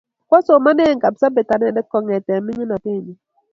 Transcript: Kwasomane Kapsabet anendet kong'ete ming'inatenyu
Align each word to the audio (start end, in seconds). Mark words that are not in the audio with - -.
Kwasomane 0.27 0.83
Kapsabet 1.03 1.49
anendet 1.55 1.87
kong'ete 1.91 2.33
ming'inatenyu 2.45 3.13